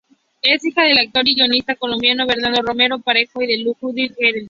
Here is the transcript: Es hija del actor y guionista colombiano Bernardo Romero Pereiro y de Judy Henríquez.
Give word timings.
Es 0.41 0.65
hija 0.65 0.81
del 0.81 0.97
actor 0.97 1.27
y 1.27 1.35
guionista 1.35 1.75
colombiano 1.75 2.25
Bernardo 2.25 2.63
Romero 2.63 2.97
Pereiro 3.01 3.39
y 3.39 3.45
de 3.63 3.73
Judy 3.79 4.05
Henríquez. 4.17 4.39